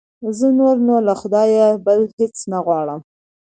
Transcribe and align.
زه 0.37 0.47
نور 0.59 0.75
نو 0.87 0.95
له 1.07 1.13
خدایه 1.21 1.67
بل 1.85 1.99
هېڅ 2.17 2.35
نه 2.51 2.59
غواړم. 2.65 2.99